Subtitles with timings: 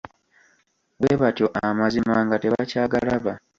[0.99, 3.31] Bwe batyo amazima nga tebakyagalaba.